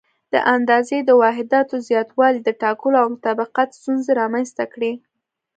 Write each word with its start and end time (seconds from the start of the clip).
د 0.33 0.35
اندازې 0.55 0.97
د 1.03 1.09
واحداتو 1.21 1.75
زیاتوالي 1.87 2.39
د 2.43 2.49
ټاکلو 2.61 2.95
او 3.03 3.07
مطابقت 3.15 3.69
ستونزې 3.79 4.11
رامنځته 4.21 4.65
کړې. 4.73 4.91